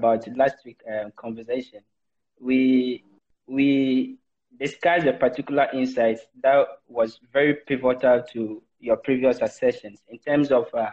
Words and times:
about 0.00 0.26
last 0.36 0.56
week 0.64 0.80
um, 0.90 1.12
conversation, 1.14 1.80
we 2.40 3.04
we 3.46 4.16
discussed 4.58 5.06
a 5.06 5.12
particular 5.12 5.68
insight 5.74 6.18
that 6.42 6.66
was 6.88 7.20
very 7.32 7.54
pivotal 7.66 8.22
to 8.32 8.62
your 8.78 8.96
previous 8.96 9.40
assertions 9.42 10.00
in 10.08 10.18
terms 10.18 10.50
of 10.50 10.66
uh, 10.74 10.90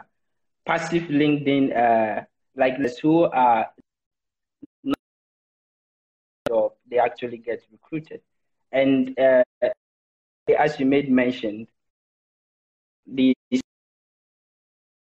passive 0.65 1.03
LinkedIn, 1.03 1.75
uh, 1.75 2.23
like 2.55 2.77
those 2.77 2.97
who 2.99 3.23
are 3.23 3.67
not 4.83 6.73
they 6.89 6.99
actually 6.99 7.37
get 7.37 7.61
recruited. 7.71 8.21
And 8.73 9.17
uh, 9.17 9.43
as 10.59 10.79
you 10.79 10.85
made 10.85 11.09
mention, 11.09 11.67
the 13.05 13.33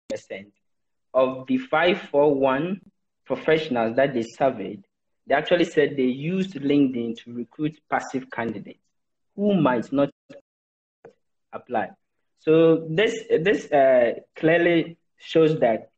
percent 0.10 0.52
of 1.14 1.48
the 1.48 1.58
541 1.58 2.82
professionals 3.26 3.96
that 3.96 4.14
they 4.14 4.24
surveyed, 4.24 4.84
they 5.28 5.36
actually 5.36 5.66
said 5.66 5.96
they 5.98 6.04
used 6.04 6.54
LinkedIn 6.54 7.18
to 7.24 7.34
recruit 7.34 7.80
passive 7.90 8.30
candidates 8.30 8.80
who 9.36 9.60
might 9.60 9.92
not 9.92 10.10
apply. 11.52 11.90
So 12.40 12.86
this 12.90 13.24
this 13.42 13.72
uh, 13.72 14.20
clearly 14.36 14.98
shows 15.18 15.60
that 15.60 15.90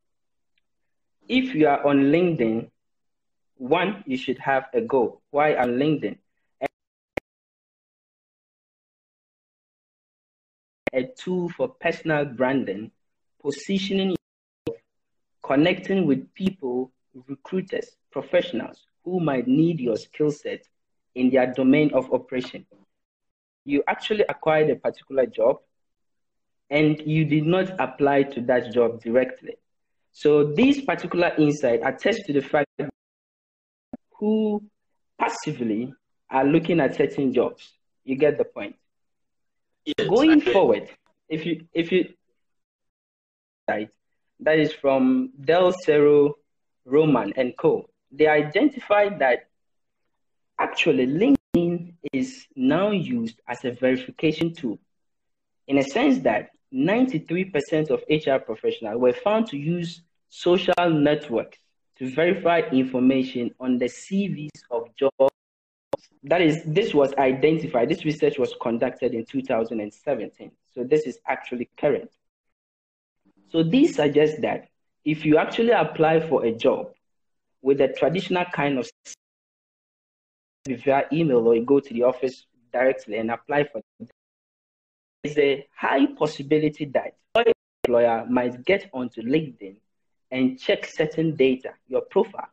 if 1.27 1.53
you 1.53 1.67
are 1.67 1.85
on 1.85 2.03
LinkedIn, 2.03 2.69
one 3.57 4.03
you 4.05 4.17
should 4.17 4.39
have 4.39 4.65
a 4.73 4.81
goal. 4.81 5.21
Why 5.31 5.55
on 5.55 5.71
LinkedIn? 5.77 6.17
A 10.93 11.03
tool 11.03 11.49
for 11.49 11.67
personal 11.67 12.25
branding, 12.25 12.91
positioning, 13.41 14.15
connecting 15.43 16.07
with 16.07 16.33
people, 16.33 16.91
recruiters, 17.27 17.95
professionals 18.11 18.85
who 19.03 19.19
might 19.19 19.47
need 19.47 19.79
your 19.79 19.95
skill 19.95 20.31
set 20.31 20.63
in 21.15 21.29
their 21.29 21.53
domain 21.53 21.91
of 21.93 22.11
operation. 22.13 22.65
You 23.65 23.83
actually 23.87 24.25
acquired 24.29 24.69
a 24.69 24.75
particular 24.75 25.25
job 25.25 25.57
and 26.69 27.01
you 27.05 27.25
did 27.25 27.45
not 27.45 27.71
apply 27.79 28.23
to 28.23 28.41
that 28.41 28.73
job 28.73 29.01
directly. 29.01 29.55
So 30.11 30.51
this 30.53 30.81
particular 30.81 31.33
insight 31.37 31.81
attests 31.83 32.25
to 32.27 32.33
the 32.33 32.41
fact 32.41 32.67
that 32.77 32.89
who 34.13 34.63
passively 35.19 35.93
are 36.29 36.45
looking 36.45 36.79
at 36.79 36.95
certain 36.95 37.33
jobs. 37.33 37.73
You 38.03 38.15
get 38.15 38.37
the 38.37 38.45
point. 38.45 38.75
Yes, 39.85 40.07
Going 40.07 40.41
forward, 40.41 40.89
if 41.29 41.45
you 41.45 41.65
if 41.73 41.91
you 41.91 42.09
right, 43.69 43.89
that 44.41 44.59
is 44.59 44.73
from 44.73 45.31
Del 45.39 45.71
Cerro, 45.71 46.35
Roman 46.87 47.33
and 47.35 47.55
Co. 47.57 47.89
They 48.11 48.27
identified 48.27 49.19
that 49.19 49.49
actually 50.57 51.05
LinkedIn 51.05 51.93
is 52.13 52.47
now 52.55 52.91
used 52.91 53.39
as 53.47 53.65
a 53.65 53.71
verification 53.71 54.53
tool 54.53 54.79
in 55.67 55.77
a 55.77 55.83
sense 55.83 56.19
that 56.19 56.49
93% 56.73 57.89
of 57.89 58.03
HR 58.09 58.43
professionals 58.43 58.99
were 58.99 59.13
found 59.13 59.47
to 59.47 59.57
use 59.57 60.01
social 60.29 60.89
networks 60.89 61.59
to 61.97 62.09
verify 62.09 62.61
information 62.71 63.51
on 63.59 63.77
the 63.77 63.85
CVs 63.85 64.61
of 64.71 64.87
jobs. 64.95 65.33
That 66.23 66.41
is, 66.41 66.61
this 66.65 66.93
was 66.93 67.13
identified, 67.15 67.89
this 67.89 68.05
research 68.05 68.37
was 68.37 68.53
conducted 68.61 69.13
in 69.13 69.25
2017. 69.25 70.51
So 70.73 70.83
this 70.83 71.03
is 71.03 71.19
actually 71.27 71.69
current. 71.77 72.11
So 73.49 73.63
this 73.63 73.95
suggests 73.95 74.41
that 74.41 74.67
if 75.07 75.23
you 75.23 75.37
actually 75.37 75.71
apply 75.71 76.19
for 76.19 76.43
a 76.43 76.51
job 76.51 76.91
with 77.61 77.79
a 77.79 77.87
traditional 77.87 78.43
kind 78.53 78.77
of 78.77 78.89
via 80.67 81.05
email 81.13 81.47
or 81.47 81.55
you 81.55 81.63
go 81.63 81.79
to 81.79 81.93
the 81.93 82.03
office 82.03 82.45
directly 82.73 83.17
and 83.17 83.31
apply 83.31 83.63
for 83.63 83.81
it, 84.01 84.11
there's 85.23 85.37
a 85.37 85.65
high 85.73 86.05
possibility 86.07 86.83
that 86.83 87.15
your 87.37 87.45
employer 87.85 88.25
might 88.29 88.65
get 88.65 88.89
onto 88.91 89.21
LinkedIn 89.21 89.77
and 90.31 90.59
check 90.59 90.85
certain 90.85 91.37
data, 91.37 91.69
your 91.87 92.01
profile. 92.01 92.49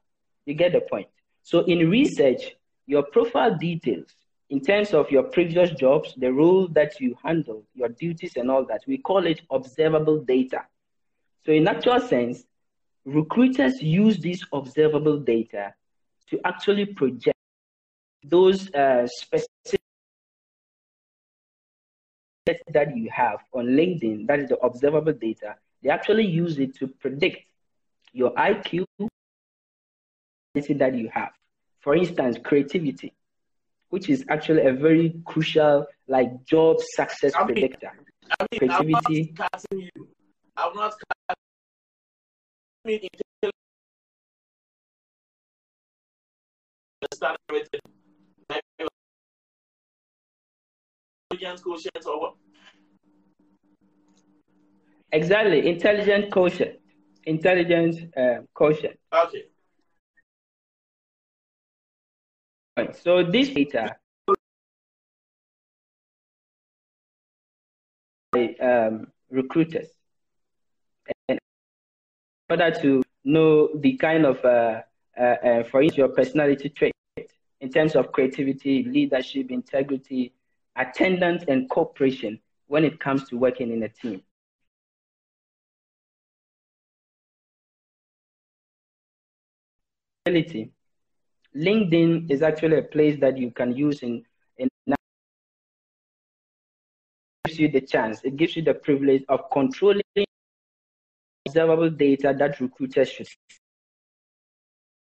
You 0.47 0.55
get 0.55 0.75
the 0.75 0.81
point. 0.81 1.09
So 1.43 1.65
in 1.65 1.91
research, 1.91 2.55
your 2.87 3.03
profile 3.03 3.59
details 3.59 4.15
in 4.51 4.61
terms 4.61 4.95
of 4.95 5.11
your 5.11 5.25
previous 5.25 5.73
jobs, 5.73 6.15
the 6.19 6.33
role 6.33 6.69
that 6.69 7.01
you 7.01 7.17
handle, 7.25 7.65
your 7.75 7.89
duties 7.89 8.37
and 8.37 8.49
all 8.49 8.65
that, 8.67 8.83
we 8.87 8.99
call 8.99 9.27
it 9.27 9.41
observable 9.51 10.23
data. 10.23 10.67
So 11.45 11.53
in 11.53 11.69
actual 11.69 12.01
sense, 12.01 12.45
recruiters 13.05 13.83
use 13.83 14.19
this 14.19 14.43
observable 14.53 15.19
data 15.19 15.75
to 16.31 16.41
actually 16.45 16.87
project 16.87 17.37
those 18.25 18.73
uh, 18.75 19.07
specific 19.07 19.81
that 22.47 22.97
you 22.97 23.11
have 23.11 23.39
on 23.53 23.67
LinkedIn, 23.67 24.27
that 24.27 24.41
is 24.41 24.49
the 24.49 24.59
observable 24.59 25.13
data, 25.13 25.57
they 25.83 25.91
actually 25.91 26.27
use 26.27 26.59
it 26.59 26.75
to 26.77 26.87
predict 26.87 27.39
your 28.13 28.33
IQ 28.35 28.85
that 30.55 30.95
you 30.95 31.11
have. 31.13 31.31
For 31.81 31.95
instance, 31.95 32.39
creativity, 32.43 33.13
which 33.91 34.09
is 34.09 34.25
actually 34.29 34.67
a 34.67 34.73
very 34.73 35.15
crucial 35.25 35.87
like 36.07 36.45
job 36.45 36.77
success 36.81 37.33
I 37.35 37.45
mean, 37.45 37.55
predictor. 37.55 37.93
I 38.41 38.47
mean, 38.51 38.59
creativity. 38.59 39.35
I'm 40.57 40.75
not. 40.75 40.95
I'm 41.29 41.35
not 51.43 51.63
quotient 51.63 52.07
or 52.07 52.21
what? 52.21 52.35
Exactly, 55.13 55.69
intelligent 55.69 56.33
quotient 56.33 56.79
intelligence 57.27 57.97
uh, 58.17 58.43
quotient. 58.53 58.99
Okay. 59.13 59.45
So 63.03 63.23
this 63.23 63.49
data 63.51 63.97
um, 68.61 69.07
recruiters 69.31 69.89
order 72.55 72.71
to 72.83 73.03
know 73.25 73.69
the 73.81 73.97
kind 73.97 74.25
of, 74.25 74.45
uh, 74.45 74.83
uh, 75.19 75.21
uh, 75.21 75.65
for 75.65 75.83
instance, 75.83 75.99
your 75.99 76.09
personality 76.09 76.69
trait 76.69 76.93
in 77.61 77.71
terms 77.71 77.97
of 77.97 78.13
creativity, 78.13 78.85
leadership, 78.85 79.51
integrity, 79.51 80.33
attendance, 80.77 81.45
and 81.49 81.69
cooperation 81.69 82.39
when 82.69 82.85
it 82.85 83.01
comes 83.01 83.29
to 83.29 83.37
working 83.37 83.73
in 83.73 83.83
a 83.83 83.89
team. 83.89 84.23
LinkedIn 91.57 92.31
is 92.31 92.43
actually 92.43 92.79
a 92.79 92.83
place 92.83 93.21
that 93.21 93.37
you 93.37 93.51
can 93.51 93.77
use 93.77 94.03
in 94.03 94.25
in 94.59 94.69
gives 97.45 97.59
you 97.59 97.69
the 97.71 97.81
chance, 97.81 98.21
it 98.25 98.37
gives 98.37 98.57
you 98.57 98.63
the 98.63 98.75
privilege 98.75 99.23
of 99.29 99.51
controlling 99.51 100.03
observable 101.55 101.91
data 101.91 102.35
that 102.37 102.61
recruiters 102.61 103.09
should 103.09 103.27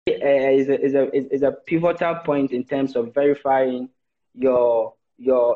uh, 0.09 0.13
is, 0.13 0.68
a, 0.68 0.84
is, 0.84 0.94
a, 0.96 1.34
is 1.34 1.44
a 1.44 1.52
pivotal 1.52 2.16
point 2.25 2.52
in 2.52 2.63
terms 2.63 2.96
of 2.96 3.13
verifying 3.13 3.88
your 4.34 4.94
your 5.18 5.56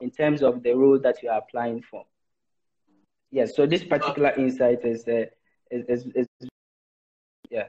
in 0.00 0.10
terms 0.10 0.42
of 0.42 0.62
the 0.62 0.72
role 0.72 0.98
that 1.00 1.22
you 1.22 1.28
are 1.28 1.38
applying 1.38 1.82
for. 1.82 2.04
Yes, 3.30 3.56
so 3.56 3.66
this 3.66 3.82
particular 3.82 4.32
insight 4.36 4.84
is, 4.84 5.08
uh, 5.08 5.24
is, 5.70 5.84
is, 5.88 6.06
is 6.14 6.48
yeah. 7.50 7.66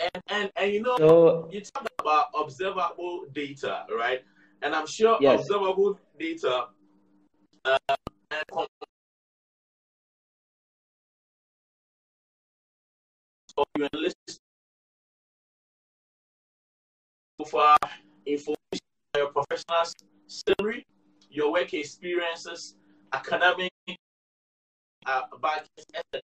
And, 0.00 0.22
and 0.28 0.50
and 0.56 0.72
you 0.72 0.82
know, 0.82 0.96
so, 0.96 1.48
you 1.52 1.60
talk 1.60 1.86
about 2.00 2.26
observable 2.36 3.26
data, 3.32 3.84
right? 3.96 4.22
And 4.62 4.74
I'm 4.74 4.86
sure 4.86 5.18
yes. 5.20 5.40
observable 5.40 6.00
data 6.18 6.66
uh, 7.64 7.78
so 13.56 13.64
you 13.76 13.88
enlist 13.92 14.40
for 17.46 17.76
information 18.26 18.56
your 19.16 19.28
professional 19.28 19.84
salary, 20.26 20.84
your 21.30 21.52
work 21.52 21.72
experiences, 21.72 22.74
academic 23.12 23.70
uh, 25.06 25.22
etc. 25.78 26.20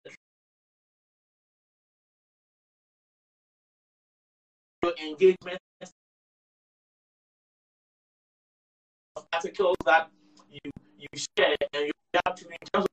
Your 4.82 4.92
engagement 5.02 5.58
articles 9.32 9.76
that 9.86 10.10
you 10.50 10.70
you 10.98 11.08
share 11.38 11.56
and 11.72 11.86
you 11.86 11.92
have 12.26 12.34
to 12.34 12.44
in 12.48 12.56
terms 12.72 12.86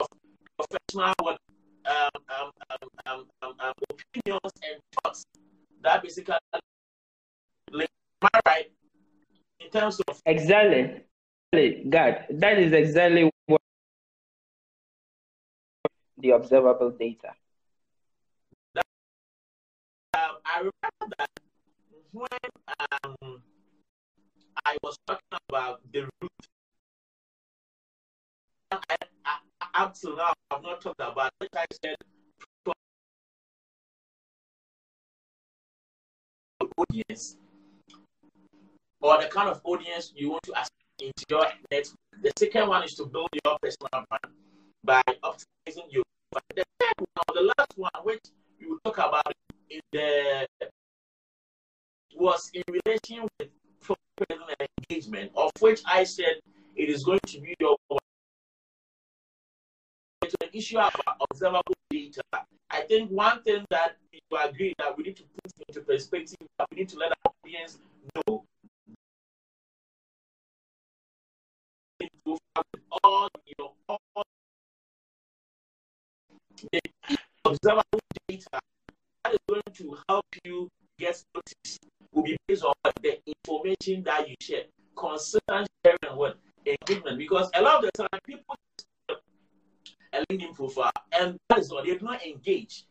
of 0.00 0.06
the 0.08 0.08
professional 0.56 1.14
work 1.22 1.38
um, 1.86 2.22
um, 3.06 3.26
um, 3.42 3.54
um, 3.60 3.72
opinions 3.90 4.52
and 4.62 4.80
thoughts 5.02 5.24
that 5.82 6.02
basically 6.02 6.34
like, 7.72 7.88
am 8.22 8.28
I 8.34 8.40
right 8.46 8.72
in 9.60 9.70
terms 9.70 10.00
of 10.08 10.20
exactly 10.26 11.02
God 11.88 12.26
that 12.30 12.58
is 12.58 12.72
exactly 12.72 13.30
what 13.46 13.60
the 16.24 16.30
observable 16.30 16.90
data. 16.90 17.32
That, 18.74 18.84
um, 20.14 20.36
I 20.44 20.58
remember 20.58 21.16
that 21.18 21.30
when 22.12 22.28
um, 23.04 23.42
I 24.64 24.76
was 24.82 24.96
talking 25.06 25.38
about 25.48 25.80
the 25.92 26.02
root. 26.02 26.30
I, 28.72 28.78
I, 29.26 29.38
up 29.74 29.94
till 29.94 30.16
now, 30.16 30.32
I've 30.50 30.62
not 30.62 30.80
talked 30.80 31.00
about 31.00 31.32
it. 31.40 31.48
I 31.54 31.66
said 31.84 31.96
audience 36.76 37.36
or 39.00 39.20
the 39.20 39.28
kind 39.28 39.48
of 39.48 39.60
audience 39.64 40.12
you 40.16 40.30
want 40.30 40.42
to 40.44 40.54
ask 40.54 40.72
into 40.98 41.24
your 41.28 41.46
network. 41.70 41.98
The 42.22 42.32
second 42.38 42.68
one 42.68 42.84
is 42.84 42.94
to 42.94 43.06
build 43.06 43.28
your 43.44 43.58
personal 43.60 44.04
brand 44.08 44.34
by 44.82 45.02
optimizing 45.22 45.90
your. 45.90 46.04
The 46.56 46.64
third 46.80 46.94
one, 46.98 47.24
the 47.34 47.52
last 47.58 47.72
one, 47.76 47.90
which 48.02 48.20
we 48.60 48.66
will 48.66 48.78
talk 48.84 48.98
about 48.98 49.32
in 49.70 49.80
the 49.92 50.46
was 52.16 52.50
in 52.54 52.62
relation 52.68 53.28
with 53.38 53.50
engagement, 54.90 55.30
of 55.36 55.50
which 55.60 55.80
I 55.86 56.04
said 56.04 56.36
it 56.76 56.88
is 56.88 57.04
going 57.04 57.20
to 57.26 57.40
be 57.40 57.54
your 57.60 57.76
issue 60.54 60.78
about 60.78 61.16
observable 61.30 61.74
data. 61.90 62.22
I 62.70 62.80
think 62.82 63.10
one 63.10 63.42
thing 63.42 63.64
that 63.70 63.96
you 64.12 64.20
agree 64.38 64.72
that 64.78 64.96
we 64.96 65.04
need 65.04 65.16
to 65.16 65.22
put 65.22 65.52
into 65.68 65.80
perspective, 65.80 66.36
that 66.58 66.66
we 66.70 66.78
need 66.78 66.88
to 66.90 66.98
let 66.98 67.12
our 67.24 67.32
audience 67.44 67.78
know 68.26 68.42
all 73.02 73.28
your 73.58 73.72
the 76.72 76.80
observable 77.44 78.00
data 78.28 78.46
that 79.24 79.32
is 79.32 79.38
going 79.48 79.62
to 79.72 79.96
help 80.08 80.24
you 80.44 80.68
get 80.98 81.22
noticed 81.34 81.84
will 82.12 82.22
be 82.22 82.36
based 82.46 82.64
on 82.64 82.74
the 83.02 83.18
information 83.26 84.02
that 84.04 84.28
you 84.28 84.34
share. 84.40 84.64
Consistent 84.96 85.68
sharing 85.84 86.16
what 86.16 86.38
engagement 86.66 87.18
because 87.18 87.50
a 87.54 87.62
lot 87.62 87.84
of 87.84 87.90
the 87.94 88.02
time 88.02 88.20
people 88.26 88.56
a 90.14 90.24
LinkedIn 90.32 90.90
and 91.12 91.36
that 91.48 91.58
is 91.58 91.70
what 91.70 91.84
they 91.84 91.96
do 91.96 92.04
not 92.04 92.24
engage. 92.24 92.84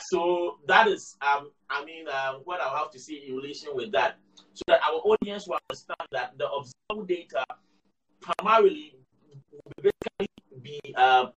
So 0.00 0.58
that 0.66 0.88
is 0.88 1.16
um 1.20 1.50
I 1.70 1.84
mean 1.84 2.08
um, 2.08 2.40
what 2.44 2.60
I 2.60 2.68
have 2.78 2.90
to 2.92 2.98
say 2.98 3.14
in 3.26 3.36
relation 3.36 3.70
with 3.74 3.92
that. 3.92 4.18
So 4.54 4.62
that 4.68 4.80
our 4.82 5.00
audience 5.00 5.46
will 5.46 5.58
understand 5.68 6.08
that 6.12 6.38
the 6.38 6.48
observable 6.48 7.06
data 7.06 7.44
primarily 8.20 8.96
basically 9.82 10.28
be 10.62 10.94
um, 10.94 11.32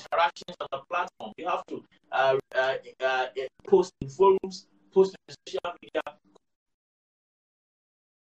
interactions 0.00 0.56
on 0.60 0.68
the 0.72 0.78
platform. 0.88 1.32
You 1.36 1.48
have 1.48 1.64
to 1.66 1.84
uh, 2.12 2.36
uh, 2.54 2.74
uh, 3.04 3.26
post 3.66 3.92
in 4.00 4.08
forums, 4.08 4.66
post 4.92 5.16
in 5.28 5.34
social 5.46 5.76
media. 5.82 6.18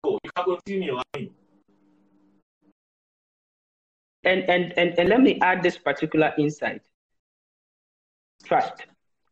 Go. 0.03 0.19
You 0.23 0.31
can 0.35 0.45
continue. 0.45 0.99
And, 4.25 4.49
and, 4.49 4.73
and, 4.77 4.97
and 4.97 5.09
let 5.09 5.21
me 5.21 5.39
add 5.41 5.61
this 5.63 5.77
particular 5.77 6.33
insight 6.37 6.81
trust 8.43 8.85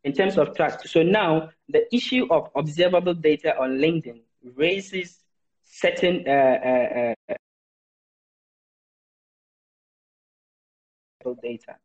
in 0.03 0.13
terms 0.13 0.37
of 0.37 0.55
trust. 0.55 0.87
So 0.87 1.01
now 1.01 1.49
the 1.69 1.93
issue 1.93 2.27
of 2.29 2.49
observable 2.55 3.13
data 3.13 3.57
on 3.59 3.77
LinkedIn 3.79 4.21
raises 4.55 5.19
certain 5.63 6.23
uh, 6.27 6.31
uh, 6.31 7.13
uh, 7.29 7.35
data. 11.41 11.75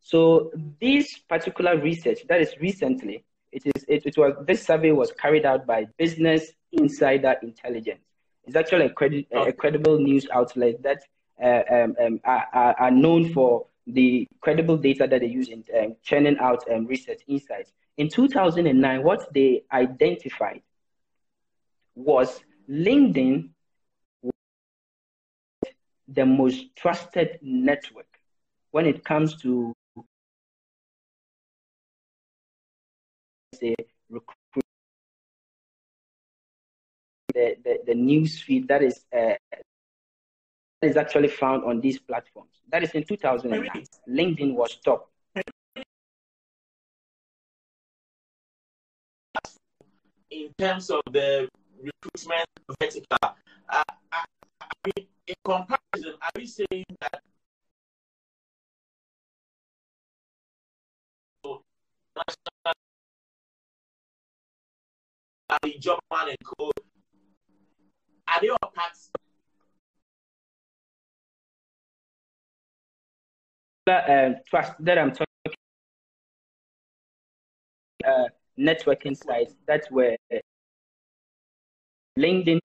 So 0.00 0.50
this 0.80 1.18
particular 1.28 1.78
research 1.78 2.20
that 2.28 2.40
is 2.40 2.54
recently, 2.60 3.24
it 3.52 3.62
is 3.64 3.84
it, 3.88 4.04
it 4.06 4.18
was 4.18 4.34
this 4.46 4.64
survey 4.64 4.92
was 4.92 5.12
carried 5.12 5.46
out 5.46 5.66
by 5.66 5.86
Business 5.96 6.52
Insider 6.72 7.36
Intelligence. 7.42 8.00
It's 8.44 8.56
actually 8.56 8.86
a, 8.86 8.90
credi- 8.90 9.28
a 9.32 9.52
credible 9.52 9.98
news 9.98 10.26
outlet 10.32 10.82
that 10.82 11.02
um, 11.42 11.96
um, 12.00 12.20
are, 12.24 12.74
are, 12.78 12.90
known 12.90 13.32
for 13.32 13.66
the 13.86 14.26
credible 14.40 14.76
data 14.76 15.06
that 15.06 15.20
they 15.20 15.26
use 15.26 15.48
in 15.48 15.64
um, 15.78 15.96
churning 16.02 16.36
out 16.38 16.64
um, 16.70 16.86
research 16.86 17.20
insights. 17.26 17.72
In 17.96 18.08
2009, 18.08 19.02
what 19.02 19.32
they 19.32 19.62
identified 19.72 20.62
was 21.94 22.40
LinkedIn 22.68 23.50
was 24.22 24.32
the 26.08 26.26
most 26.26 26.74
trusted 26.76 27.38
network 27.42 28.06
when 28.70 28.86
it 28.86 29.04
comes 29.04 29.36
to 29.36 29.72
say 33.54 33.74
recruit 34.10 34.64
the, 37.34 37.56
the, 37.64 37.78
the 37.86 37.94
news 37.94 38.40
feed 38.40 38.68
that 38.68 38.82
is 38.82 39.04
uh, 39.16 39.34
is 40.82 40.96
actually 40.96 41.28
found 41.28 41.64
on 41.64 41.80
these 41.80 41.98
platforms. 41.98 42.50
That 42.70 42.82
is 42.82 42.90
in 42.92 43.04
2009. 43.04 43.84
LinkedIn 44.08 44.54
was 44.54 44.76
top. 44.84 45.10
In 50.30 50.50
terms 50.58 50.90
of 50.90 51.00
the 51.10 51.48
recruitment 51.76 52.46
vertical, 52.80 53.18
uh, 53.22 53.82
I, 54.12 54.24
I 54.60 54.72
mean, 54.84 55.06
in 55.26 55.34
comparison, 55.44 56.14
are 56.20 56.30
we 56.36 56.46
saying 56.46 56.84
that 57.00 57.22
the 65.62 65.78
job 65.78 65.98
man 66.12 66.28
and 66.28 66.36
code 66.44 66.72
are 68.28 68.40
they 68.40 68.48
all 68.48 68.72
parts 68.74 69.10
uh, 73.92 74.34
trust 74.48 74.72
that 74.80 74.98
I'm 74.98 75.10
talking 75.12 75.26
uh, 78.06 78.24
networking 78.58 79.16
sites 79.16 79.54
that 79.66 79.90
were 79.90 80.16
LinkedIn. 82.18 82.58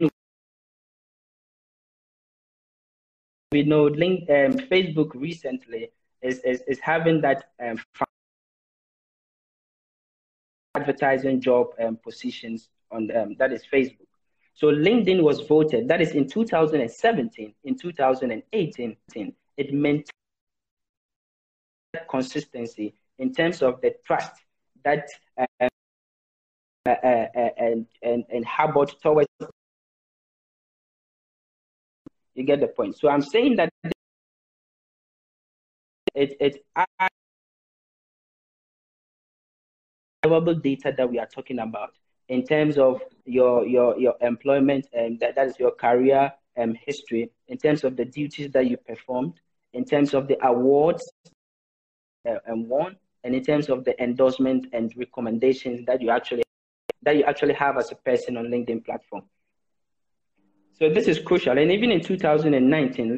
We 3.51 3.63
know 3.63 3.85
link, 3.85 4.29
um, 4.29 4.53
Facebook 4.53 5.11
recently 5.13 5.91
is, 6.21 6.39
is, 6.39 6.63
is 6.67 6.79
having 6.79 7.21
that 7.21 7.51
um, 7.63 7.77
advertising 10.75 11.39
job 11.39 11.67
um, 11.79 11.97
positions 11.97 12.69
on 12.91 13.15
um, 13.15 13.35
that 13.37 13.51
is 13.51 13.63
Facebook. 13.71 14.07
So 14.55 14.67
LinkedIn 14.67 15.21
was 15.21 15.41
voted, 15.41 15.87
that 15.87 16.01
is 16.01 16.11
in 16.11 16.27
2017, 16.27 17.53
in 17.63 17.75
2018, 17.75 18.97
it 19.57 19.73
maintained 19.73 20.12
consistency 22.09 22.95
in 23.19 23.33
terms 23.33 23.61
of 23.61 23.81
the 23.81 23.93
trust 24.05 24.33
that 24.83 25.07
uh, 25.37 25.45
uh, 26.85 26.89
uh, 26.89 27.49
and, 27.57 27.85
and, 28.01 28.25
and 28.29 28.45
harbored 28.45 28.91
towards 29.01 29.27
you 32.35 32.43
get 32.43 32.59
the 32.59 32.67
point. 32.67 32.97
So 32.97 33.09
I'm 33.09 33.21
saying 33.21 33.57
that 33.57 33.69
it, 36.15 36.35
it 36.39 36.65
available 40.23 40.55
data 40.55 40.93
that 40.97 41.09
we 41.09 41.19
are 41.19 41.27
talking 41.27 41.59
about 41.59 41.93
in 42.29 42.43
terms 42.45 42.77
of 42.77 43.01
your 43.25 43.65
your 43.65 43.97
your 43.99 44.15
employment 44.21 44.87
and 44.93 45.19
that, 45.19 45.35
that 45.35 45.47
is 45.47 45.59
your 45.59 45.71
career 45.71 46.31
um, 46.57 46.75
history 46.85 47.29
in 47.47 47.57
terms 47.57 47.83
of 47.83 47.95
the 47.95 48.05
duties 48.05 48.51
that 48.51 48.67
you 48.67 48.77
performed 48.77 49.33
in 49.73 49.83
terms 49.83 50.13
of 50.13 50.27
the 50.27 50.37
awards 50.45 51.11
uh, 52.27 52.35
and 52.45 52.67
one, 52.67 52.95
and 53.23 53.35
in 53.35 53.43
terms 53.43 53.69
of 53.69 53.85
the 53.85 54.01
endorsement 54.01 54.67
and 54.73 54.93
recommendations 54.97 55.85
that 55.85 56.01
you 56.01 56.09
actually 56.09 56.43
that 57.03 57.17
you 57.17 57.23
actually 57.23 57.53
have 57.53 57.77
as 57.77 57.91
a 57.91 57.95
person 57.95 58.37
on 58.37 58.45
linkedin 58.45 58.83
platform. 58.83 59.23
So 60.79 60.89
this 60.89 61.07
is 61.07 61.19
crucial. 61.19 61.55
And 61.57 61.71
even 61.71 61.91
in 61.91 62.01
2019 62.01 63.17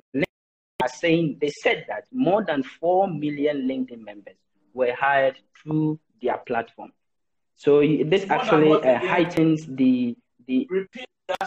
are 0.82 0.90
saying 0.90 1.38
they 1.42 1.50
said 1.50 1.86
that 1.88 2.04
more 2.12 2.44
than 2.46 2.62
4 2.64 3.08
million 3.08 3.68
linkedin 3.68 4.04
members 4.04 4.36
were 4.74 4.94
hired 4.94 5.40
through 5.62 6.00
their 6.22 6.38
platform. 6.38 6.92
So 7.56 7.80
this 7.80 8.28
more 8.28 8.38
actually 8.38 8.74
uh, 8.74 9.00
heightens 9.00 9.66
the 9.66 10.16
the 10.48 10.68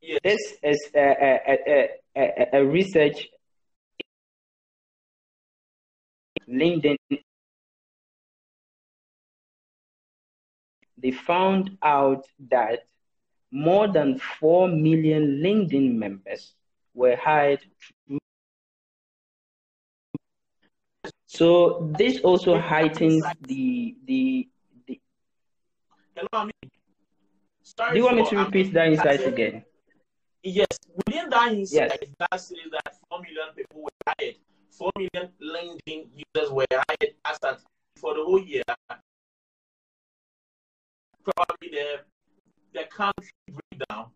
Yes. 0.00 0.20
This 0.22 0.54
is 0.62 0.90
a, 0.94 1.00
a, 1.00 1.58
a, 1.66 1.88
a, 2.16 2.48
a 2.60 2.64
research 2.64 3.28
LinkedIn. 6.48 6.96
They 10.96 11.10
found 11.12 11.76
out 11.82 12.26
that 12.50 12.80
more 13.50 13.88
than 13.88 14.18
4 14.18 14.68
million 14.68 15.40
LinkedIn 15.42 15.94
members 15.94 16.54
were 16.94 17.16
hired. 17.16 17.60
So 21.26 21.92
this 21.96 22.20
also 22.22 22.58
heightens 22.58 23.24
the 23.42 23.94
the 24.06 24.48
the. 24.86 25.00
Hello, 26.16 26.28
I 26.32 26.44
mean, 26.44 26.70
Do 27.92 27.96
you 27.96 28.04
want 28.04 28.16
me 28.16 28.28
to 28.30 28.38
repeat 28.38 28.72
that 28.72 28.88
insight 28.88 29.26
again? 29.26 29.64
Yes, 30.42 30.66
within 30.94 31.30
that 31.30 31.52
insight, 31.52 31.90
Yes. 32.00 32.08
that 32.18 32.40
says 32.40 32.58
that 32.72 32.96
4 33.10 33.20
million 33.20 33.48
people 33.56 33.82
were 33.82 33.90
hired. 34.06 34.36
4 34.70 34.90
million 34.96 35.32
LinkedIn 35.42 36.08
users 36.14 36.50
were 36.50 36.66
hired 36.70 37.14
as 37.24 37.38
at 37.44 37.60
for 37.96 38.14
the 38.14 38.24
whole 38.24 38.40
year. 38.40 38.62
Probably 41.24 41.68
the 41.70 42.00
the 42.72 42.84
country 42.84 43.32
breakdown. 43.48 44.10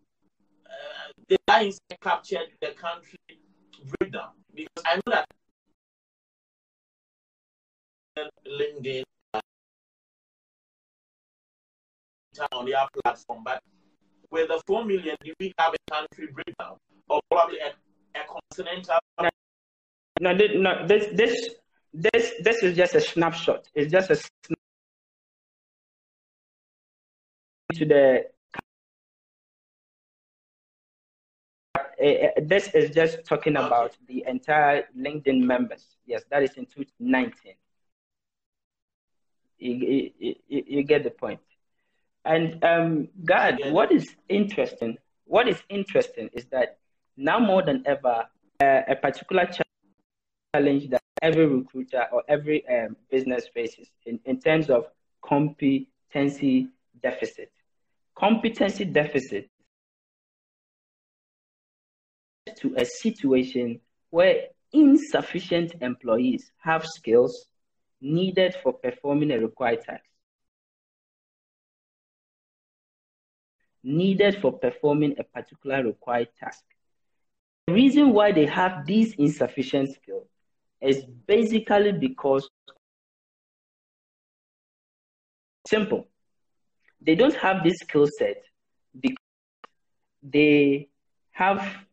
Uh, 0.66 1.12
the 1.28 1.36
that 1.46 1.62
insight 1.64 2.00
captured 2.00 2.48
the 2.60 2.70
country 2.72 3.18
breakdown 3.98 4.30
because 4.54 4.84
I 4.86 4.96
know 4.96 5.02
that 5.12 5.26
LinkedIn 8.46 9.02
uh, 9.34 9.40
on 12.52 12.66
their 12.66 12.86
platform, 13.02 13.42
but 13.44 13.62
with 14.32 14.48
the 14.48 14.60
4 14.66 14.84
million, 14.84 15.16
do 15.22 15.32
we 15.38 15.52
have 15.58 15.74
a 15.74 15.92
country 15.92 16.28
breakdown 16.32 16.76
or 17.08 17.20
probably 17.30 17.58
a, 17.58 17.68
a 18.18 18.22
continental? 18.26 18.98
No, 20.20 20.36
thi- 20.36 20.56
no, 20.58 20.86
this 20.86 21.06
this 21.14 21.50
this 21.94 22.32
this 22.42 22.62
is 22.62 22.76
just 22.76 22.94
a 22.94 23.00
snapshot. 23.00 23.68
It's 23.74 23.92
just 23.92 24.10
a 24.10 24.16
snap 24.16 24.58
to 27.74 27.84
the. 27.86 28.24
Uh, 31.76 32.28
this 32.42 32.68
is 32.74 32.90
just 32.90 33.24
talking 33.24 33.56
about 33.56 33.96
the 34.08 34.24
entire 34.26 34.88
LinkedIn 34.98 35.40
members. 35.40 35.96
Yes, 36.06 36.24
that 36.30 36.42
is 36.42 36.52
in 36.56 36.66
2019. 36.66 37.54
You, 39.58 39.74
you, 40.18 40.34
you, 40.48 40.64
you 40.66 40.82
get 40.82 41.04
the 41.04 41.10
point. 41.10 41.40
And 42.24 42.62
um, 42.64 43.08
God, 43.24 43.60
it. 43.60 43.72
what 43.72 43.90
is 43.90 44.14
interesting? 44.28 44.98
What 45.24 45.48
is 45.48 45.62
interesting 45.68 46.30
is 46.32 46.44
that 46.46 46.78
now 47.16 47.38
more 47.38 47.62
than 47.62 47.82
ever, 47.86 48.26
uh, 48.62 48.80
a 48.88 48.96
particular 48.96 49.48
challenge 50.54 50.90
that 50.90 51.02
every 51.20 51.46
recruiter 51.46 52.06
or 52.12 52.22
every 52.28 52.64
um, 52.68 52.96
business 53.10 53.46
faces 53.54 53.88
in, 54.06 54.20
in 54.24 54.40
terms 54.40 54.70
of 54.70 54.86
competency 55.24 56.68
deficit. 57.02 57.50
Competency 58.16 58.84
deficit 58.84 59.48
to 62.56 62.74
a 62.76 62.84
situation 62.84 63.80
where 64.10 64.48
insufficient 64.72 65.74
employees 65.80 66.50
have 66.58 66.84
skills 66.86 67.46
needed 68.00 68.54
for 68.62 68.72
performing 68.72 69.30
a 69.30 69.38
required 69.38 69.82
task. 69.82 70.04
Needed 73.84 74.40
for 74.40 74.52
performing 74.52 75.16
a 75.18 75.24
particular 75.24 75.82
required 75.84 76.28
task. 76.38 76.62
The 77.66 77.74
reason 77.74 78.12
why 78.12 78.32
they 78.32 78.46
have 78.46 78.86
these 78.86 79.14
insufficient 79.14 79.94
skills 79.94 80.28
is 80.80 81.04
basically 81.26 81.92
because 81.92 82.48
simple. 85.66 86.06
They 87.00 87.14
don't 87.14 87.34
have 87.34 87.64
this 87.64 87.78
skill 87.78 88.06
set 88.18 88.42
because 88.98 89.16
they 90.22 90.88
have 91.32 91.86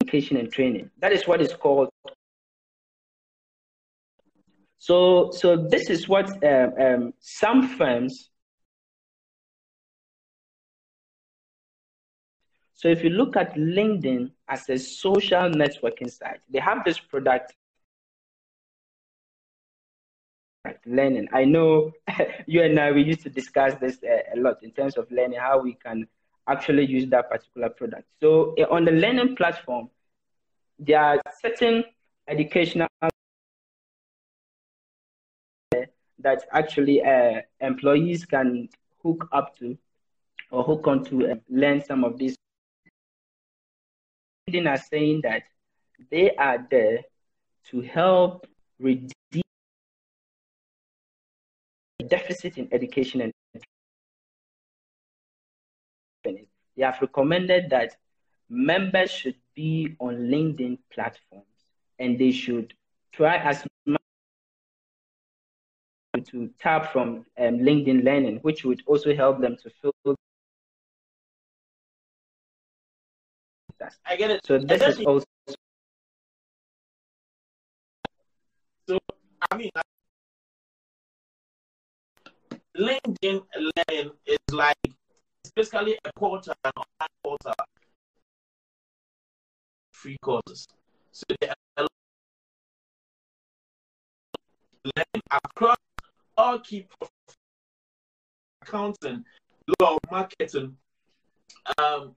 education 0.00 0.36
and 0.38 0.50
training. 0.50 0.90
That 0.98 1.12
is 1.12 1.26
what 1.26 1.40
is 1.40 1.52
called. 1.54 1.90
So, 4.78 5.30
so 5.32 5.56
this 5.56 5.90
is 5.90 6.08
what 6.08 6.26
um, 6.44 6.72
um, 6.80 7.14
some 7.20 7.68
firms. 7.76 8.30
So, 12.78 12.86
if 12.86 13.02
you 13.02 13.10
look 13.10 13.36
at 13.36 13.56
LinkedIn 13.56 14.30
as 14.48 14.68
a 14.68 14.78
social 14.78 15.50
networking 15.50 16.08
site, 16.08 16.38
they 16.48 16.60
have 16.60 16.84
this 16.84 17.00
product 17.00 17.52
learning. 20.86 21.26
I 21.32 21.44
know 21.44 21.90
you 22.46 22.62
and 22.62 22.78
I 22.78 22.92
we 22.92 23.02
used 23.02 23.22
to 23.22 23.30
discuss 23.30 23.74
this 23.80 23.98
uh, 24.04 24.22
a 24.32 24.38
lot 24.38 24.62
in 24.62 24.70
terms 24.70 24.96
of 24.96 25.10
learning 25.10 25.40
how 25.40 25.58
we 25.60 25.74
can 25.74 26.06
actually 26.46 26.86
use 26.86 27.10
that 27.10 27.28
particular 27.28 27.68
product. 27.68 28.04
So 28.20 28.54
uh, 28.56 28.72
on 28.72 28.84
the 28.84 28.92
learning 28.92 29.34
platform, 29.34 29.90
there 30.78 31.02
are 31.02 31.20
certain 31.42 31.82
educational 32.28 32.86
that 36.20 36.44
actually 36.52 37.02
uh, 37.02 37.40
employees 37.60 38.24
can 38.24 38.68
hook 39.02 39.28
up 39.32 39.58
to 39.58 39.76
or 40.52 40.62
hook 40.62 40.86
on 40.86 41.04
to 41.06 41.32
uh, 41.32 41.34
learn 41.48 41.82
some 41.84 42.04
of 42.04 42.18
these. 42.18 42.36
LinkedIn 44.48 44.68
are 44.68 44.78
saying 44.78 45.20
that 45.22 45.42
they 46.10 46.34
are 46.36 46.66
there 46.70 47.00
to 47.70 47.80
help 47.80 48.46
reduce 48.78 49.12
the 51.98 52.04
deficit 52.06 52.56
in 52.58 52.68
education 52.72 53.20
and 53.20 53.32
they 56.24 56.84
have 56.84 56.98
recommended 57.00 57.70
that 57.70 57.96
members 58.48 59.10
should 59.10 59.36
be 59.54 59.96
on 59.98 60.14
LinkedIn 60.14 60.78
platforms 60.92 61.44
and 61.98 62.18
they 62.18 62.30
should 62.30 62.72
try 63.12 63.36
as 63.36 63.66
much 63.86 64.00
to 66.26 66.48
tap 66.60 66.92
from 66.92 67.26
um, 67.38 67.58
LinkedIn 67.58 68.04
Learning, 68.04 68.38
which 68.42 68.64
would 68.64 68.82
also 68.86 69.14
help 69.14 69.40
them 69.40 69.56
to 69.62 69.70
fill. 69.82 70.17
I 74.06 74.16
get 74.16 74.30
it. 74.30 74.40
So 74.44 74.58
this 74.58 74.82
is 74.82 75.04
also 75.04 75.24
So, 78.88 78.98
I 79.50 79.56
mean, 79.56 79.70
LinkedIn 82.74 83.42
Learning 83.54 84.12
is 84.24 84.38
like, 84.50 84.76
it's 84.84 85.50
basically 85.54 85.98
a 86.06 86.10
portal, 86.16 86.54
an 86.64 86.72
online 86.74 87.08
portal, 87.22 87.52
free 89.92 90.16
courses. 90.22 90.66
So, 91.12 91.24
they 91.38 91.48
are 91.48 91.86
learning 94.84 95.22
across 95.30 95.76
all 96.38 96.58
key 96.60 96.86
accounting, 98.62 99.24
law, 99.80 99.98
marketing, 100.10 100.76
um, 101.78 102.14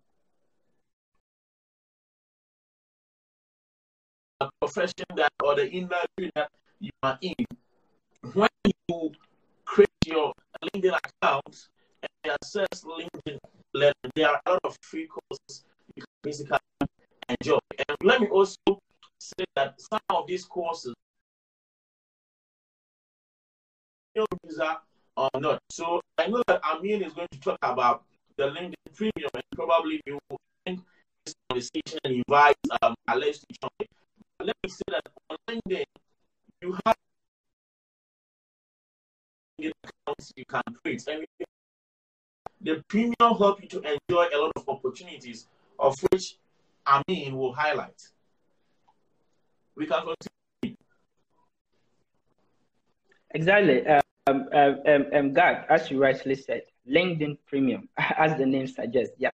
profession 4.61 5.05
that 5.15 5.31
or 5.43 5.55
the 5.55 5.69
industry 5.69 6.31
that 6.35 6.49
you 6.79 6.91
are 7.03 7.17
in. 7.21 7.33
When 8.33 8.49
you 8.65 9.11
create 9.65 9.89
your 10.05 10.33
LinkedIn 10.63 10.97
account 10.97 11.67
and 12.03 12.33
access 12.33 12.83
LinkedIn 12.83 13.37
there 13.73 14.29
are 14.29 14.41
a 14.45 14.51
lot 14.51 14.59
of 14.63 14.75
free 14.81 15.07
courses 15.07 15.63
you 15.95 16.03
can 16.03 16.07
basically 16.23 16.57
enjoy. 17.29 17.59
And 17.87 17.97
let 18.03 18.21
me 18.21 18.27
also 18.27 18.57
say 19.19 19.45
that 19.55 19.79
some 19.79 19.99
of 20.09 20.27
these 20.27 20.45
courses 20.45 20.93
user 24.15 24.77
or 25.17 25.29
not. 25.39 25.59
So 25.69 26.01
I 26.17 26.27
know 26.27 26.43
that 26.47 26.61
Amin 26.63 27.03
is 27.03 27.13
going 27.13 27.27
to 27.31 27.39
talk 27.39 27.59
about 27.61 28.03
the 28.37 28.43
LinkedIn 28.43 28.73
Premium 28.93 29.29
and 29.33 29.43
probably 29.55 30.01
you 30.05 30.19
will 30.29 30.39
end 30.65 30.81
this 31.25 31.35
conversation 31.49 31.99
and 32.03 32.15
invite 32.27 32.55
um, 32.81 32.95
Alex 33.07 33.39
to 33.39 33.45
join. 33.61 33.87
Let 34.43 34.55
me 34.63 34.69
say 34.69 34.83
that 34.87 35.07
on 35.29 35.37
LinkedIn, 35.49 35.83
you 36.61 36.77
have 36.85 36.95
accounts 39.59 40.33
you 40.35 40.45
can 40.45 40.61
create. 40.83 41.03
And 41.07 41.25
the 42.61 42.83
premium 42.87 43.15
help 43.19 43.61
you 43.61 43.67
to 43.69 43.77
enjoy 43.77 44.27
a 44.33 44.37
lot 44.37 44.51
of 44.55 44.67
opportunities, 44.67 45.47
of 45.79 45.95
which 46.09 46.37
Amin 46.87 47.37
will 47.37 47.53
highlight. 47.53 48.01
We 49.75 49.85
can 49.85 50.01
continue. 50.01 50.77
Exactly. 53.33 53.87
Um, 53.87 54.01
um, 54.27 54.79
um, 54.85 55.05
um, 55.13 55.33
God, 55.33 55.65
as 55.69 55.89
you 55.89 56.01
rightly 56.01 56.35
said, 56.35 56.63
LinkedIn 56.89 57.37
Premium, 57.47 57.89
as 57.97 58.37
the 58.37 58.45
name 58.45 58.67
suggests, 58.67 59.13
yes, 59.17 59.31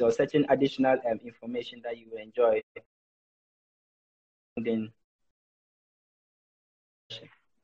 or 0.00 0.10
certain 0.10 0.46
additional 0.48 0.96
um, 1.10 1.20
information 1.24 1.80
that 1.84 1.98
you 1.98 2.06
enjoy. 2.20 2.60
Then 4.56 4.92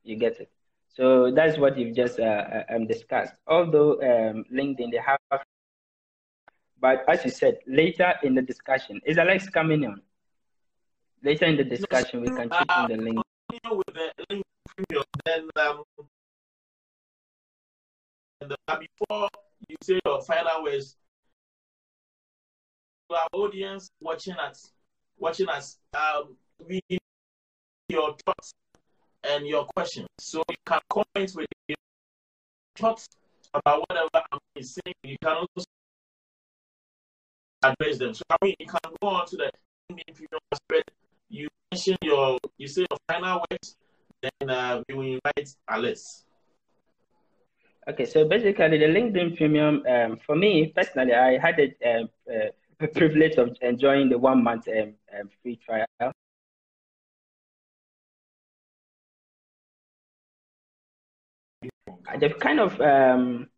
you 0.02 0.16
get 0.16 0.40
it. 0.40 0.50
So 0.88 1.30
that's 1.30 1.56
what 1.56 1.78
you've 1.78 1.94
just 1.94 2.18
uh, 2.18 2.24
uh, 2.24 2.64
um, 2.74 2.86
discussed. 2.86 3.32
Although 3.46 4.00
um, 4.02 4.44
LinkedIn, 4.52 4.90
they 4.90 4.98
have, 4.98 5.18
but 6.80 7.04
as 7.08 7.24
you 7.24 7.30
said, 7.30 7.58
later 7.66 8.14
in 8.22 8.34
the 8.34 8.42
discussion, 8.42 9.00
is 9.04 9.18
Alex 9.18 9.48
coming 9.48 9.86
on? 9.86 10.00
Later 11.22 11.44
in 11.44 11.56
the 11.56 11.64
discussion, 11.64 12.22
we 12.22 12.28
can 12.28 12.50
check 12.50 12.66
in 12.90 12.96
the 12.96 13.04
link. 13.04 13.18
With 13.70 13.86
the 13.94 14.10
link 14.30 14.44
premium, 14.74 15.04
then 15.24 15.48
um, 15.56 15.84
uh, 18.68 18.78
before 18.78 19.28
you 19.68 19.76
say 19.82 20.00
your 20.04 20.22
final 20.22 20.64
words, 20.64 20.96
our 23.14 23.28
audience 23.32 23.90
watching 24.00 24.34
us, 24.34 24.72
watching 25.18 25.48
us, 25.48 25.78
um, 25.94 26.36
we 26.66 26.80
your 27.88 28.14
thoughts 28.24 28.52
and 29.24 29.46
your 29.46 29.64
questions. 29.74 30.08
So 30.18 30.42
you 30.48 30.56
can 30.66 30.80
comment 30.88 31.32
with 31.34 31.46
your 31.68 31.76
thoughts 32.76 33.06
about 33.52 33.84
whatever 33.88 34.08
I'm 34.14 34.62
saying. 34.62 34.94
You 35.02 35.16
can 35.22 35.36
also 35.36 35.66
address 37.62 37.98
them. 37.98 38.14
So 38.14 38.22
I 38.30 38.36
mean, 38.42 38.54
you 38.58 38.66
can 38.66 38.92
go 39.00 39.08
on 39.08 39.26
to 39.26 39.36
the 39.36 39.50
premium 39.88 40.40
spread. 40.54 40.84
You 41.28 41.48
mention 41.72 41.96
your, 42.02 42.38
you 42.58 42.68
say 42.68 42.86
your 42.90 42.98
final 43.08 43.44
words, 43.50 43.76
then 44.22 44.50
uh, 44.50 44.82
we 44.88 44.94
will 44.94 45.18
invite 45.18 45.54
Alice. 45.68 46.24
Okay, 47.88 48.04
so 48.04 48.28
basically, 48.28 48.78
the 48.78 48.86
LinkedIn 48.86 49.36
Premium, 49.36 49.82
um, 49.88 50.18
for 50.24 50.36
me 50.36 50.72
personally, 50.76 51.14
I 51.14 51.38
had 51.38 51.58
a, 51.58 51.98
um, 52.00 52.08
uh, 52.30 52.50
a 52.80 52.88
privilege 52.88 53.36
of 53.36 53.56
enjoying 53.60 54.08
the 54.08 54.18
one 54.18 54.42
month 54.42 54.68
um, 54.68 54.94
um 55.18 55.28
free 55.42 55.56
trial. 55.56 55.86
The 62.18 62.30
kind 62.30 62.60
of 62.60 62.80
um, 62.80 63.48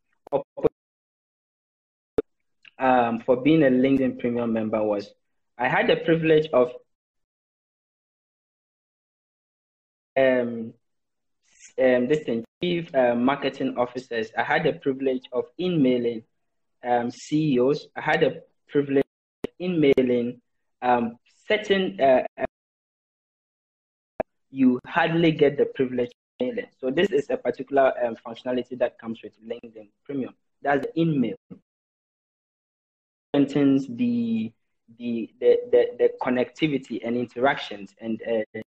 um, 2.78 3.20
for 3.20 3.40
being 3.40 3.62
a 3.62 3.66
LinkedIn 3.66 4.18
Premium 4.18 4.52
member 4.52 4.82
was 4.82 5.14
I 5.56 5.68
had 5.68 5.86
the 5.88 5.96
privilege 5.96 6.48
of 6.52 6.72
um, 10.16 10.74
um, 11.78 12.08
this 12.08 12.24
thing, 12.24 12.44
chief 12.62 12.94
uh, 12.94 13.14
marketing 13.14 13.76
officers. 13.78 14.30
I 14.36 14.42
had 14.42 14.64
the 14.64 14.74
privilege 14.74 15.22
of 15.32 15.44
emailing 15.58 16.24
um, 16.84 17.10
CEOs. 17.10 17.86
I 17.96 18.00
had 18.00 18.20
the 18.20 18.42
privilege 18.68 19.04
of 19.64 19.94
mailing 19.96 20.40
um, 20.82 21.16
certain. 21.48 21.98
Uh, 22.00 22.24
you 24.50 24.78
hardly 24.86 25.32
get 25.32 25.56
the 25.56 25.64
privilege 25.64 26.08
of 26.08 26.46
emailing. 26.46 26.66
So 26.78 26.90
this 26.90 27.10
is 27.10 27.30
a 27.30 27.36
particular 27.36 27.92
um, 28.04 28.16
functionality 28.26 28.78
that 28.78 28.98
comes 28.98 29.20
with 29.22 29.32
LinkedIn 29.42 29.88
Premium. 30.04 30.34
That's 30.60 30.86
the 30.86 31.00
email. 31.00 31.36
Maintains 33.32 33.86
the 33.88 34.52
the, 34.98 35.30
the 35.40 35.58
the 35.70 35.86
the 35.98 36.10
connectivity 36.20 37.00
and 37.02 37.16
interactions 37.16 37.94
and 37.98 38.20
uh, 38.28 38.60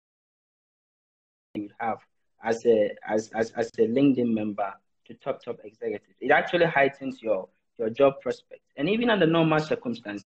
you 1.54 1.70
have 1.80 2.00
as 2.44 2.66
a 2.66 2.96
as, 3.08 3.30
as, 3.36 3.52
as 3.52 3.68
a 3.78 3.88
LinkedIn 3.88 4.34
member 4.34 4.74
to 5.06 5.14
top 5.16 5.44
top 5.44 5.60
executives. 5.64 6.16
It 6.20 6.32
actually 6.32 6.66
heightens 6.66 7.22
your 7.22 7.48
your 7.78 7.90
job 7.90 8.22
prospects. 8.22 8.72
And 8.78 8.90
even 8.90 9.10
under 9.10 9.26
normal 9.26 9.60
circumstances, 9.60 10.26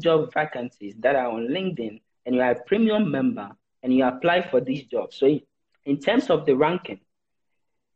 job 0.00 0.32
vacancies 0.32 0.94
that 0.98 1.16
are 1.16 1.28
on 1.28 1.48
LinkedIn 1.48 2.00
and 2.24 2.34
you 2.34 2.40
are 2.40 2.52
a 2.52 2.62
premium 2.64 3.10
member 3.10 3.50
and 3.82 3.94
you 3.94 4.04
apply 4.04 4.42
for 4.42 4.60
these 4.60 4.84
jobs. 4.84 5.16
So 5.16 5.38
in 5.84 5.98
terms 5.98 6.30
of 6.30 6.46
the 6.46 6.56
ranking, 6.56 7.00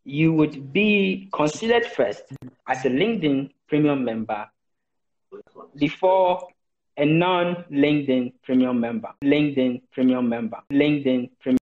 you 0.04 0.32
would 0.32 0.72
be 0.72 1.28
considered 1.32 1.86
first 1.86 2.22
as 2.66 2.84
a 2.84 2.88
LinkedIn 2.88 3.50
premium 3.68 4.04
member 4.04 4.48
before 5.76 6.48
a 6.96 7.04
non-LinkedIn 7.04 8.32
premium 8.42 8.80
member. 8.80 9.10
LinkedIn 9.22 9.82
premium 9.92 10.28
member. 10.28 10.58
LinkedIn 10.72 11.30
premium 11.40 11.59